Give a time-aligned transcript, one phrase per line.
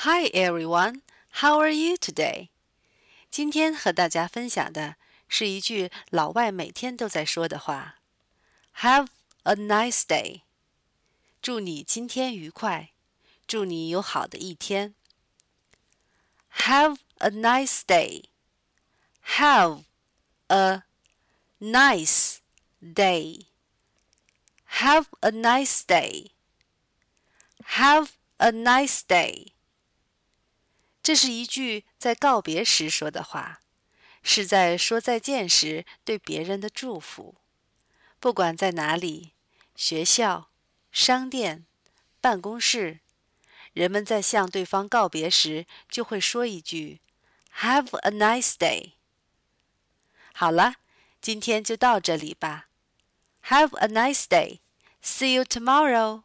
[0.00, 1.00] Hi everyone,
[1.40, 2.50] how are you today?
[3.30, 4.96] 今天和大家分享的
[5.28, 7.96] 是一句老外每天都在说的话：
[8.76, 9.08] Have
[9.42, 10.42] a nice day.
[11.42, 12.90] 祝你今天愉快，
[13.46, 14.94] 祝你有好的一天。
[16.58, 18.24] Have a nice day.
[19.24, 19.84] Have
[20.48, 20.82] a
[21.60, 22.38] nice
[22.80, 23.46] day.
[24.68, 26.30] Have a nice day.
[27.76, 29.49] Have a nice day.
[31.03, 33.61] 这是一句在告别时说的话，
[34.21, 37.35] 是在说再见时对别人的祝福。
[38.19, 39.33] 不管在哪里，
[39.75, 40.51] 学校、
[40.91, 41.65] 商店、
[42.19, 42.99] 办公室，
[43.73, 47.01] 人们在向对方告别时就会说一句
[47.57, 48.93] “Have a nice day”。
[50.33, 50.75] 好了，
[51.19, 52.67] 今天就到这里吧。
[53.45, 54.59] Have a nice day.
[55.01, 56.23] See you tomorrow.